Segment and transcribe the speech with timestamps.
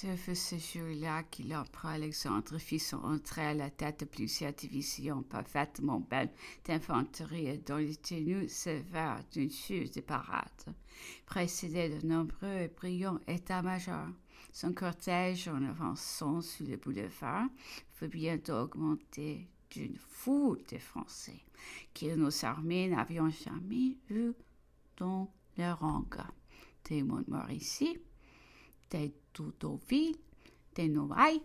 [0.00, 4.52] Ce fut ce jour-là que l'empereur Alexandre fit son entrée à la tête de plusieurs
[4.52, 6.30] divisions parfaitement belles
[6.64, 10.72] d'infanterie dont les tenues sévères d'une chose de parade,
[11.26, 14.10] précédé de nombreux et brillants états-majors.
[14.52, 17.48] Son cortège, en avançant sur le boulevard,
[17.94, 21.42] fut bientôt augmenté d'une foule de Français
[21.92, 24.34] que nos armées n'avions jamais vus
[24.96, 26.04] dans leur rang.
[26.84, 27.98] Des Montmorency,
[28.90, 30.16] des Toutouville,
[30.74, 31.42] des Noailles,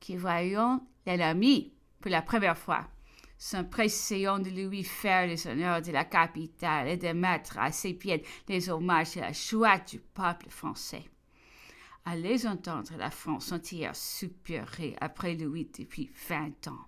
[0.00, 2.86] qui voyons l'ennemi pour la première fois,
[3.38, 8.22] s'empressant de lui faire les honneurs de la capitale et de mettre à ses pieds
[8.48, 11.04] les hommages et la joie du peuple français.
[12.04, 16.86] À les entendre, la France entière supérée après Louis depuis vingt ans.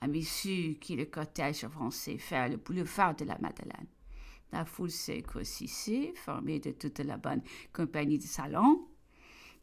[0.00, 3.88] À mesure que le cortège français vers le boulevard de la Madeleine,
[4.52, 8.86] la foule s'est grossissée, formée de toute la bonne compagnie de salon,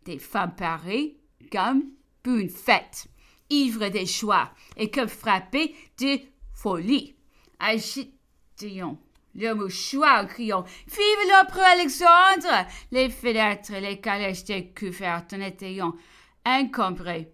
[0.05, 1.17] des femmes parées
[1.51, 1.83] comme
[2.21, 3.07] pour une fête,
[3.49, 6.19] ivres de joie et comme frappées de
[6.53, 7.15] folie.
[7.59, 8.97] Agitions
[9.35, 10.63] le mouchoir en criant.
[10.87, 12.67] Vive l'empereur Alexandre!
[12.91, 15.95] Les fenêtres les calèches étaient couvertes en étant
[16.45, 17.31] encombrées.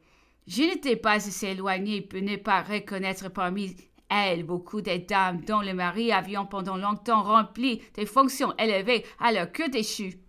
[0.47, 3.75] Je n'étais pas assez éloignée pour ne pas reconnaître parmi
[4.09, 9.31] elles beaucoup des dames dont les maris avaient pendant longtemps rempli des fonctions élevées à
[9.31, 10.19] leur queue déchue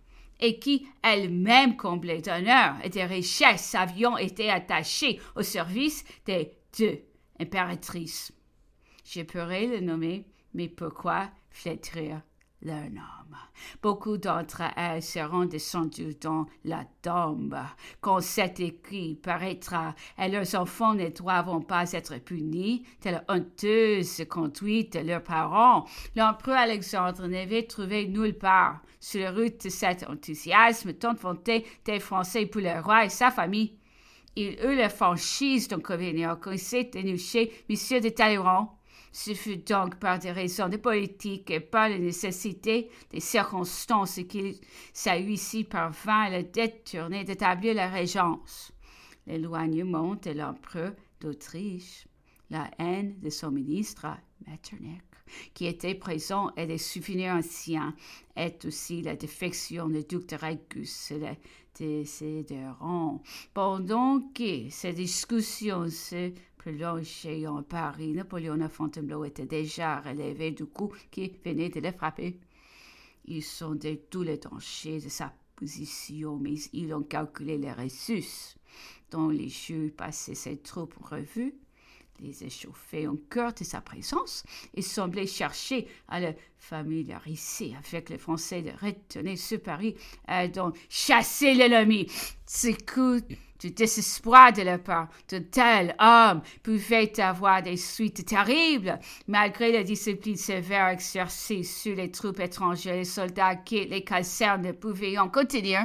[0.41, 6.99] et qui, elles-mêmes comblées d'honneur et de richesses, avaient été attachées au service des deux
[7.39, 8.33] impératrices.
[9.05, 12.21] Je pourrais le nommer, mais pourquoi flétrir
[13.81, 17.57] Beaucoup d'entre elles seront descendues dans la tombe.
[18.01, 24.23] Quand cet écrit paraîtra, et leurs enfants ne doivent pas être punis de la honteuse
[24.29, 25.85] conduite de leurs parents.
[26.15, 31.99] L'empereur Alexandre n'avait trouvé nulle part, sur la route de cet enthousiasme tant vanté des
[31.99, 33.77] Français pour le roi et sa famille.
[34.35, 38.01] Il eut la franchise d'inconvénient quand il s'est dénuché M.
[38.01, 38.77] de Talleyrand
[39.11, 44.59] ce fut donc par des raisons de politique et par la nécessité des circonstances qu'il
[45.05, 48.71] ici parvint à le détourner d'établir la régence.
[49.27, 52.07] L'éloignement de l'empereur d'Autriche,
[52.49, 54.07] la haine de son ministre
[54.47, 55.01] Metternich,
[55.53, 57.95] qui était présent et des souvenirs anciens,
[58.35, 61.37] est aussi la défection du duc de Régus et
[61.77, 63.21] décéderont.
[63.53, 70.65] Pendant que ces discussions se prolongeaient en Paris, Napoléon à Fontainebleau était déjà relevé du
[70.67, 72.37] coup qui venait de le frapper.
[73.25, 78.55] Ils sondaient tous les dangers de sa position, mais ils ont calculé les ressources
[79.09, 81.55] dont les jeux passaient ses troupes en revue
[82.21, 84.43] les échauffer en cœur de sa présence
[84.75, 89.95] et semblait chercher à le familiariser avec les Français de retenir ce Paris
[90.29, 92.07] et donc chasser l'ennemi.
[92.45, 93.23] Ces coups
[93.63, 99.83] de désespoir de la part de tel homme pouvaient avoir des suites terribles, malgré la
[99.83, 105.29] discipline sévère exercée sur les troupes étrangères, les soldats qui les casernes ne pouvaient en
[105.29, 105.77] continuer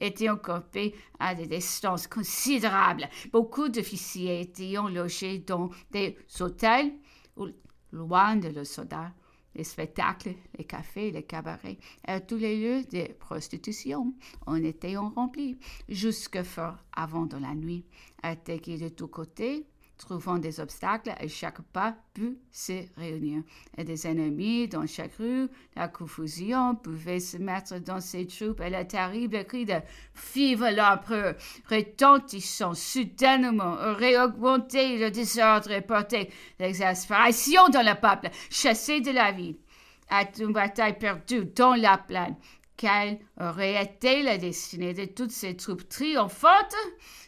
[0.00, 3.08] étaient occupés à des distances considérables.
[3.32, 6.92] Beaucoup d'officiers étaient logés dans des hôtels
[7.36, 7.48] ou
[7.92, 9.12] loin de leurs soldats.
[9.54, 11.78] Les spectacles, les cafés, les cabarets,
[12.08, 14.14] et tous les lieux de prostitution
[14.46, 17.84] en étaient remplis jusque fort avant de la nuit.
[18.22, 19.66] Attaqués de tous côtés,
[19.98, 23.42] trouvant des obstacles à chaque pas, pu se réunir.
[23.76, 28.70] Et des ennemis dans chaque rue, la confusion pouvait se mettre dans ces troupes et
[28.70, 29.74] le terrible cri de
[30.34, 31.34] Vive l'empereur,
[31.68, 39.32] retentissant soudainement, aurait augmenté le désordre et porté l'exaspération dans le peuple, chassé de la
[39.32, 39.56] ville.
[40.10, 42.36] À une bataille perdue dans la plaine,
[42.76, 46.74] quelle aurait été la destinée de toutes ces troupes triomphantes?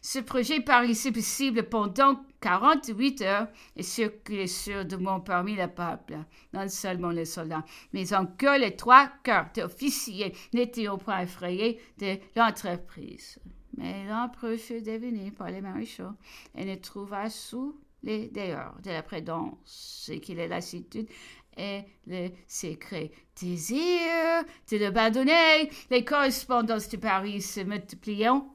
[0.03, 6.19] Ce projet paraissait possible pendant 48 heures et circulait sûrement parmi le peuple,
[6.53, 13.39] non seulement les soldats, mais encore les trois quarts d'officiers n'étaient point effrayés de l'entreprise.
[13.77, 16.15] Mais l'empereur fut devenu par les maréchaux
[16.55, 21.09] et ne trouva sous les dehors de la prudence ce qu'il est lassitude
[21.57, 23.11] et le secret
[23.41, 25.71] désir de l'abandonner.
[25.91, 28.47] Les correspondances de Paris se multipliant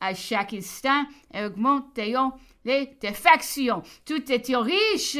[0.00, 1.04] à chaque instant
[1.34, 3.82] et augmentant les défections.
[4.04, 5.18] Tout était riche.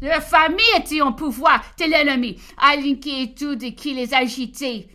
[0.00, 2.36] Leur famille était en pouvoir de l'ennemi.
[2.58, 4.88] À l'inquiétude qui les agitait,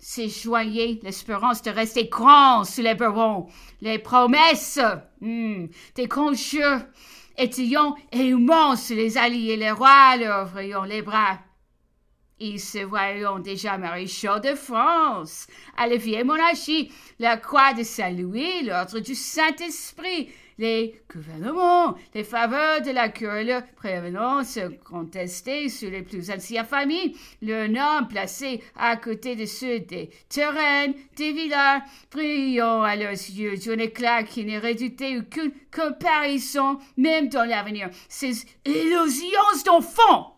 [0.00, 3.46] se joignait l'espérance de rester grand sous les barons.
[3.80, 4.80] Les promesses
[5.20, 6.80] hmm, des conjures
[7.40, 11.38] étions et immenses les alliés, les rois leur ouvriront les bras.
[12.38, 15.46] Ils se voyons déjà maréchaux de France,
[15.76, 22.82] à la vieille monarchie, la croix de Saint-Louis, l'ordre du Saint-Esprit, les gouvernements, les faveurs
[22.82, 28.96] de la cour, prévenant se contester sur les plus anciennes familles, le nom placé à
[28.96, 31.80] côté de ceux des terrains, des villas,
[32.12, 37.88] brillant à leurs yeux d'un éclat qui ne redoutait aucune comparaison, même dans l'avenir.
[38.10, 40.36] Ces illusions d'enfants!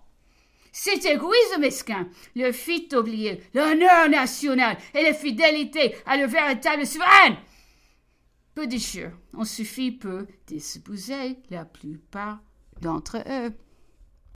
[0.70, 7.36] Cet égoïsme mesquin le fit oublier l'honneur national et la fidélité à le véritable souverain.
[8.54, 8.76] Peu de
[9.32, 12.42] on suffit peu d'espouser la plupart
[12.82, 13.52] d'entre eux.